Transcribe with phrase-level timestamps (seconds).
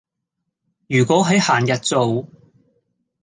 [0.87, 2.27] 如果喺閒日做